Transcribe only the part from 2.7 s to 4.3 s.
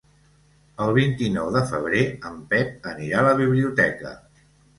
anirà a la biblioteca.